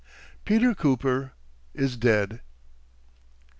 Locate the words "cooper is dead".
0.73-2.41